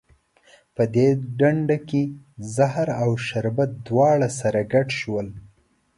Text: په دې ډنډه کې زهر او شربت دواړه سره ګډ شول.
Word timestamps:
په 0.75 0.83
دې 0.95 1.07
ډنډه 1.39 1.77
کې 1.89 2.01
زهر 2.55 2.87
او 3.03 3.09
شربت 3.27 3.69
دواړه 3.87 4.27
سره 4.39 4.59
ګډ 4.73 4.87
شول. 4.99 5.27